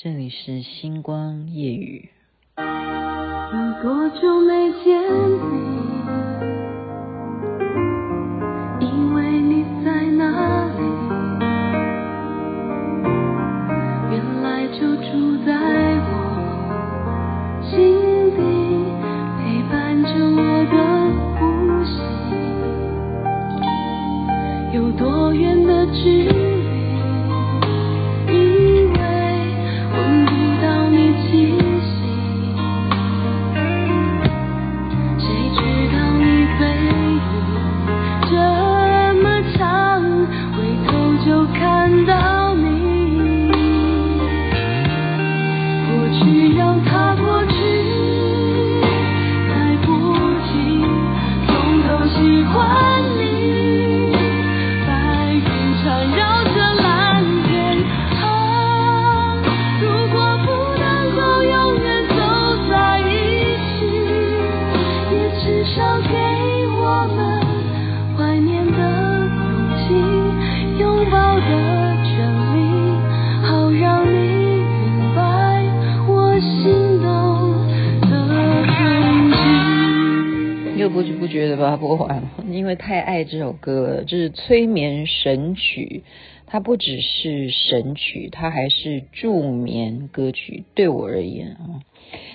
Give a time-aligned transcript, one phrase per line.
[0.00, 2.08] 这里是星光夜雨。
[2.56, 2.62] 有
[3.82, 4.96] 多久没见
[5.50, 5.56] 你？
[8.78, 10.82] 因为你在哪里？
[14.12, 15.50] 原来就住在
[16.06, 16.12] 我
[17.68, 17.76] 心
[18.36, 18.38] 底，
[19.42, 20.40] 陪伴着我
[20.70, 20.76] 的
[21.40, 21.42] 呼
[21.82, 21.90] 吸。
[24.76, 26.37] 有多远的距离？
[80.78, 84.04] 又不知不觉的把它播完了，因为太爱这首歌了。
[84.04, 86.04] 这是催眠神曲，
[86.46, 90.62] 它不只是神曲，它还是助眠歌曲。
[90.76, 91.82] 对我而言啊，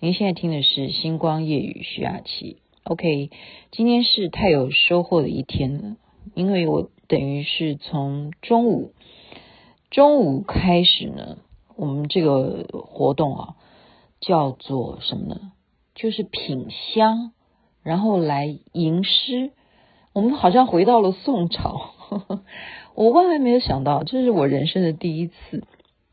[0.00, 2.56] 您现在听的是星光夜雨徐雅琪。
[2.82, 3.30] OK，
[3.70, 5.96] 今天是太有收获的一天了，
[6.34, 8.94] 因为我等于是从中午
[9.92, 11.38] 中午开始呢，
[11.76, 13.54] 我们这个活动啊
[14.20, 15.52] 叫做什么呢？
[15.94, 17.30] 就是品香。
[17.84, 19.52] 然后来吟诗，
[20.12, 21.90] 我们好像回到了宋朝。
[22.96, 25.62] 我万万没有想到，这是我人生的第一次。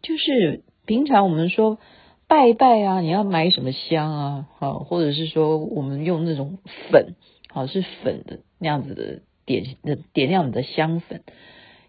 [0.00, 1.78] 就是平常我们说
[2.26, 4.46] 拜拜啊，你要买什么香啊？
[4.58, 6.58] 好，或者是说我们用那种
[6.90, 7.16] 粉，
[7.48, 11.22] 好，是粉的那样子的点的点亮你的香粉。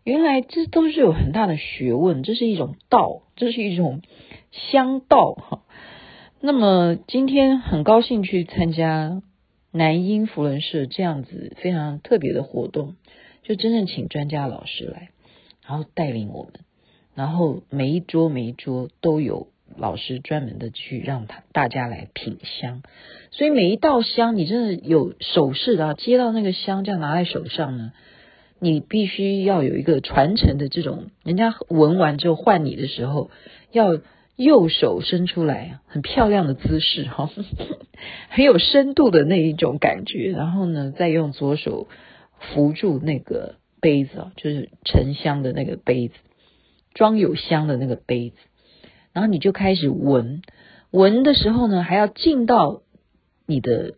[0.03, 4.01] 原来这都是有很大的学问，这是一种道，这是一种
[4.51, 5.61] 香道哈。
[6.41, 9.21] 那么今天很高兴去参加。
[9.71, 12.95] 南音扶轮社这样子非常特别的活动，
[13.43, 15.09] 就真正请专家老师来，
[15.65, 16.53] 然后带领我们，
[17.13, 22.81] 然后每一桌每一桌都有老师专门的去让他大家来品香，
[23.29, 27.93] 所以每一道香你真的有手势的啊，接到那个香这样拿在手上呢，
[28.59, 33.29] 你必须要有一个传承的这种，人家闻完之后换你的时候
[33.71, 33.99] 要。
[34.39, 37.29] 右手伸出来，很漂亮的姿势哈，
[38.31, 40.31] 很有深度的那一种感觉。
[40.31, 41.89] 然后呢，再用左手
[42.39, 46.13] 扶住那个杯子啊，就是沉香的那个杯子，
[46.93, 48.37] 装有香的那个杯子。
[49.11, 50.41] 然后你就开始闻，
[50.89, 52.83] 闻的时候呢，还要进到
[53.45, 53.95] 你的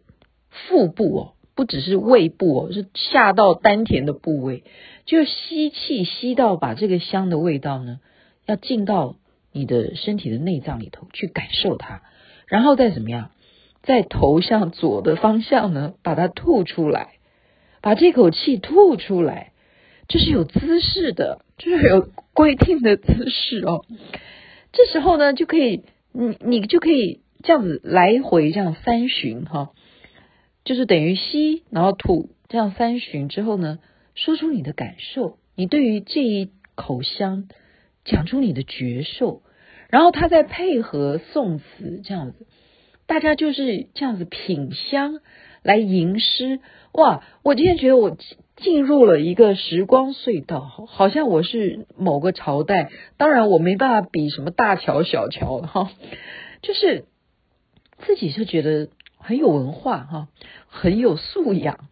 [0.49, 4.63] 腹部哦，不只是胃部哦，是下到丹田的部位，
[5.05, 7.99] 就吸气吸到把这个香的味道呢，
[8.47, 9.17] 要进到。
[9.53, 12.01] 你的身体的内脏里头去感受它，
[12.47, 13.31] 然后再怎么样，
[13.83, 17.15] 在头向左的方向呢，把它吐出来，
[17.81, 19.51] 把这口气吐出来，
[20.07, 23.83] 这是有姿势的，这是有规定的姿势哦。
[24.71, 25.83] 这时候呢，就可以，
[26.13, 29.71] 你你就可以这样子来回这样三巡哈，
[30.63, 33.79] 就是等于吸然后吐，这样三巡之后呢，
[34.15, 37.49] 说出你的感受，你对于这一口香。
[38.03, 39.41] 讲出你的觉受，
[39.89, 42.47] 然后他再配合宋词这样子，
[43.05, 45.19] 大家就是这样子品香
[45.61, 46.59] 来吟诗。
[46.93, 47.23] 哇！
[47.43, 48.17] 我今天觉得我
[48.55, 52.89] 进入了一个时光隧道，好像我是某个朝代。
[53.17, 55.91] 当然，我没办法比什么大乔小乔哈，
[56.61, 57.05] 就是
[57.99, 60.27] 自己就觉得很有文化哈，
[60.67, 61.87] 很有素养，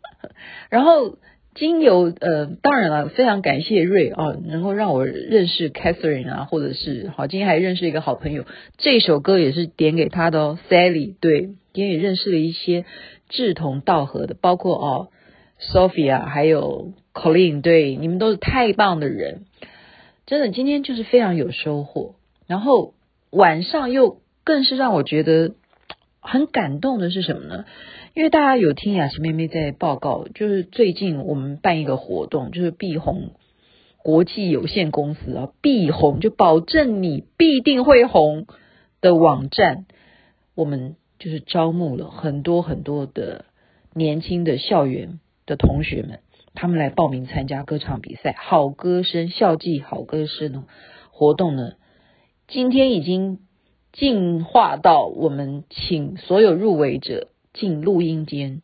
[0.70, 1.18] 然后。
[1.59, 8.46] 经由呃，当然了，非常感谢瑞啊，能够让我认识 Catherine 啊，或者是好，今天还认识一个好朋友，
[8.78, 11.41] 这首歌也是点给他的哦，Sally，对，
[11.73, 12.85] 今天也认识了一些
[13.28, 15.09] 志同道合的，包括哦
[15.59, 19.41] ，Sophia 还有 Colleen，对，你们都是太棒的人，
[20.26, 22.16] 真的，今天就是非常有收获，
[22.47, 22.94] 然后
[23.32, 25.52] 晚上又更是让我觉得
[26.22, 27.66] 很感动的是什么呢？
[28.19, 33.29] 因为大家有听雅琪妹妹在报告，就是最近我们办一个活动，就是必红
[33.95, 38.45] 国际有限公司啊，必红就保证你必定会红
[38.99, 39.85] 的网站，
[40.53, 43.45] 我们就是招募了很多很多的
[43.93, 46.19] 年轻的校园的同学们，
[46.55, 50.66] 他们来报名参加歌唱比赛，好歌声校际好歌声
[51.11, 51.75] 活动呢，
[52.49, 53.39] 今天已经
[53.93, 57.29] 进化到我们请所有入围者
[57.59, 58.61] 进录音间，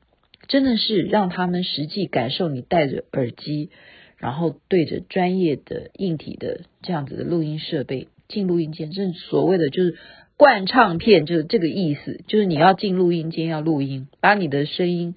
[0.47, 3.69] 真的是让他们实际感受你戴着耳机，
[4.17, 9.97] 然后对着专业的硬体的这样子的录音设备进录音间，这所谓的就是
[10.37, 15.15] 灌唱片，就是这个意思，就是你要进录音间要录音，把你的声音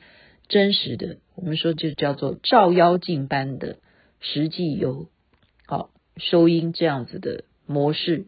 [0.48, 3.76] 真实的，我们说就叫做照妖镜般的
[4.20, 5.06] 实际有
[5.66, 8.26] 好收音这样子的模式。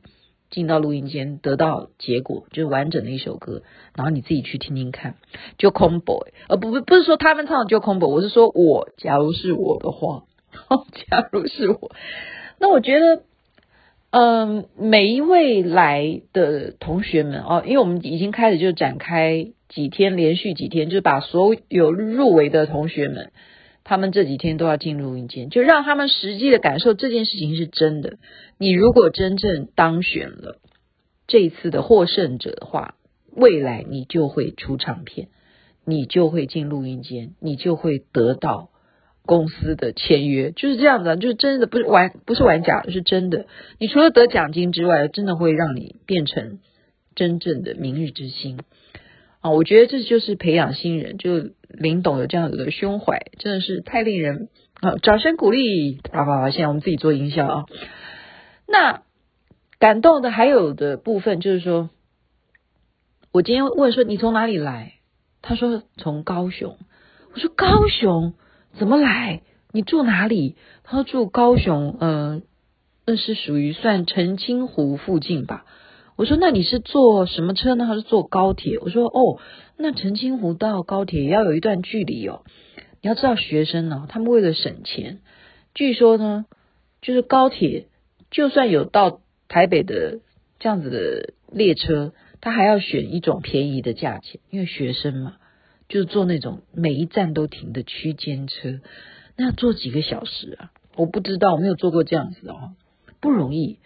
[0.51, 3.63] 进到录音间得到结果，就是完整的一首歌，
[3.95, 5.15] 然后你自己去听听看，
[5.59, 10.25] 就空 boy，而不不不是说他们唱的就空 boy，我是说我假如是我的话，
[11.11, 11.93] 假如是我，
[12.59, 13.23] 那我觉得，
[14.11, 23.31] 嗯，每一位来的同学们哦，因为我们已经开始就展开几天，连续几天，就是把所有入围的同学们。
[23.85, 28.19] 他们这几天都要进录音间，就让他们实际的感受这件事情是真的。
[28.59, 30.61] 你如果真正当选了
[31.27, 32.95] 这一次的获胜者的话，
[33.33, 35.29] 未来你就会出唱片，
[35.85, 38.71] 你就会进录音间，你就会得到
[39.25, 43.47] 公司的签约，就是这样子，就是真的不是玩，不是玩假的，是真的。
[43.79, 46.59] 你除了得奖金之外，真的会让你变成
[47.15, 48.59] 真正的明日之星。
[49.41, 54.49] 啊，我觉得这就是培养新人，就林董有这样子的胸怀，真的是太令人
[54.81, 54.97] 啊！
[55.03, 56.01] 掌声鼓励！
[56.13, 57.65] 好好好，现在我们自己做营销啊。
[58.69, 59.03] 那
[59.79, 61.89] 感动的还有的部分就是说，
[63.33, 64.95] 我今天问说你从哪里来？
[65.41, 66.77] 他说从高雄。
[67.33, 68.35] 我说高雄
[68.79, 69.41] 怎么来？
[69.73, 70.57] 你住哪里？
[70.85, 72.43] 他说住高雄，嗯、呃，
[73.07, 75.65] 那是属于算澄清湖附近吧。
[76.21, 77.87] 我说：“那你是坐什么车呢？
[77.87, 79.41] 还是坐高铁？”我说：“哦，
[79.79, 82.43] 那澄清湖到高铁也要有一段距离哦。
[83.01, 85.21] 你要知道，学生呢，他们为了省钱，
[85.73, 86.45] 据说呢，
[87.01, 87.87] 就是高铁
[88.31, 90.21] 就算有到台北的
[90.59, 92.13] 这样子的列车，
[92.43, 95.37] 他还要选一种便宜的价钱，因为学生嘛，
[95.89, 98.81] 就是坐那种每一站都停的区间车，
[99.39, 100.71] 那要坐几个小时啊？
[100.97, 102.73] 我不知道，我没有坐过这样子哦，
[103.23, 103.79] 不容易。”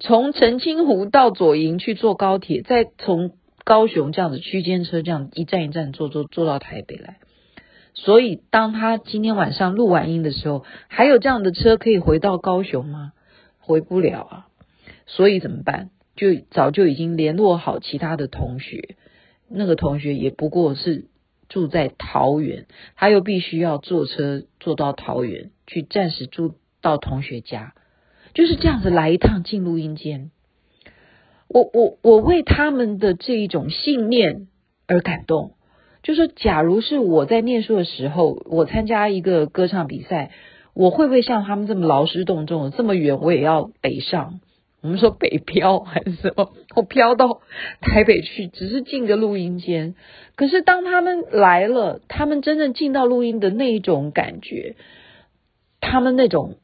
[0.00, 3.32] 从澄清湖到左营去坐高铁，再从
[3.64, 7.18] 高雄这样子区间车这样一站一站坐坐坐到台北来。
[7.94, 13.12] 所以当他今天晚上录完音的时候，还有这样的车可以回到高雄吗？
[13.58, 14.46] 回不了啊。
[15.06, 15.90] 所以怎么办？
[16.14, 18.96] 就早就已经联络好其他的同学，
[19.48, 21.06] 那个同学也不过是
[21.48, 27.74] 住在桃园，他又必须要坐车坐到桃园去暂时住到同学家。
[28.38, 30.30] 就是这样子来一趟进录音间，
[31.48, 34.46] 我我我为他们的这一种信念
[34.86, 35.54] 而感动。
[36.04, 40.30] 就是说，假如是我在念书的时候，我参加一个歌唱比赛，
[40.72, 44.38] 我会不会像他们这么劳师动众，这么远我也要北上？
[44.82, 46.52] 我们说北漂还是什么？
[46.76, 47.40] 我漂到
[47.80, 49.96] 台北去，只是进个录音间。
[50.36, 54.76] 可是当他们来了，他们真正进到录音的那一种感觉，
[55.80, 56.54] 他们那种。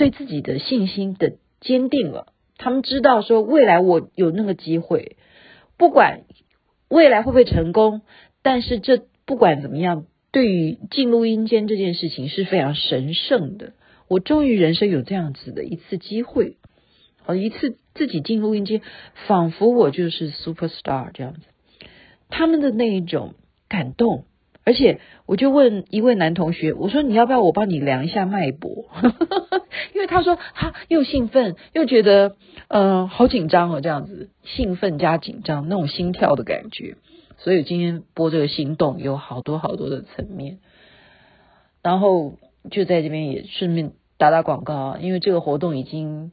[0.00, 5.18] 对自己的信心的坚定了，他们知道说未来我有那个机会，
[5.76, 6.22] 不管
[6.88, 8.00] 未来会不会成功，
[8.40, 13.74] 但是这不管怎么样，对于进录音间这件事情是非常神圣的。
[14.08, 16.56] 我终于人生有这样子的一次机会，
[17.26, 18.80] 哦，一次自己进录音间，
[19.26, 21.40] 仿佛我就是 super star 这样子，
[22.30, 23.34] 他们的那一种
[23.68, 24.24] 感动。
[24.64, 28.90] 而且我就问一位男同学，我说你要不要我帮你量一下脉搏？
[29.94, 32.36] 因为他说他又兴奋又觉得
[32.68, 36.96] 嗯、呃、好紧张哦，这样子兴奋加紧张那种心跳的感觉。
[37.38, 40.58] 所以今天播这个心动有好多好多的层面，
[41.82, 42.34] 然后
[42.70, 46.32] 就在这边也顺便打打广告啊，因为这个活动已经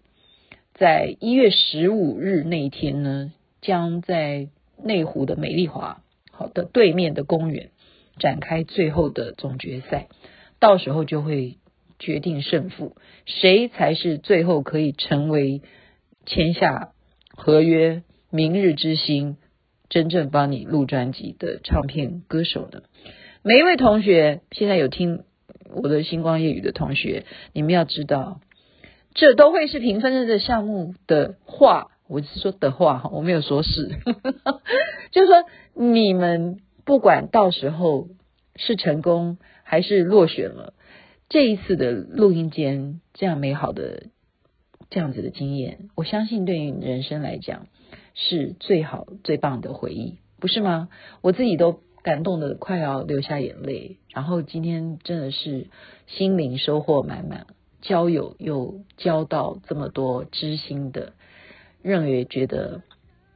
[0.73, 3.31] 在一月十五日那一天呢，
[3.61, 4.49] 将在
[4.83, 7.69] 内湖的美丽华好的对面的公园。
[8.19, 10.07] 展开最后的总决赛，
[10.59, 11.57] 到时候就会
[11.99, 12.95] 决定胜负，
[13.25, 15.61] 谁才是最后可以成为
[16.25, 16.91] 签下
[17.35, 19.37] 合约、明日之星、
[19.89, 22.81] 真正帮你录专辑的唱片歌手呢？
[23.43, 25.23] 每一位同学，现在有听
[25.73, 28.41] 我的星光夜雨的同学，你们要知道，
[29.13, 33.89] 这都会是评分的项目的话，我是说的话，我没有说是，
[35.11, 36.59] 就是说你们。
[36.87, 38.07] 不管到时候
[38.55, 40.73] 是成功还是落选了，
[41.27, 44.05] 这一次的录音间这样美好的
[44.89, 47.67] 这样子的经验，我相信对于人生来讲
[48.13, 50.87] 是最好最棒的回忆，不是吗？
[51.21, 53.97] 我自己都感动得快要流下眼泪。
[54.13, 55.67] 然后今天真的是
[56.07, 57.47] 心灵收获满满，
[57.81, 61.11] 交友又交到这么多知心的，
[61.81, 62.81] 认为觉得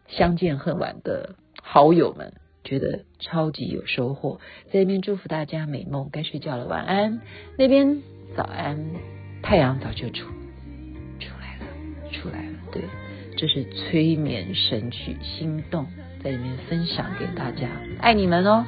[0.07, 4.39] 相见恨晚的好友们，觉得超级有收获。
[4.67, 7.21] 在这边祝福大家美梦，该睡觉了，晚安。
[7.57, 8.01] 那边
[8.35, 8.85] 早安，
[9.41, 10.27] 太阳早就出
[11.19, 11.65] 出来了，
[12.11, 12.51] 出来了。
[12.71, 12.83] 对，
[13.37, 15.83] 这是催眠神曲《心动》，
[16.23, 17.67] 在里面分享给大家，
[17.99, 18.65] 爱你们哦。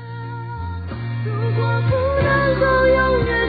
[1.26, 3.43] 如果不能够永远